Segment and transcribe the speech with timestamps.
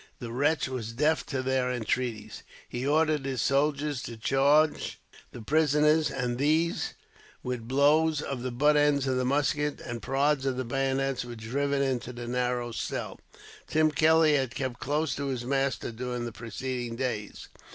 [0.17, 2.41] The wretch was deaf to their entreaties.
[2.67, 4.99] He ordered his soldiers to charge
[5.31, 6.95] the prisoners, and these,
[7.43, 11.35] with blows of the butt ends of the muskets, and prods of the bayonets, were
[11.35, 13.19] driven into the narrow cell.
[13.67, 17.49] Tim Kelly had kept close to his master, during the preceding days.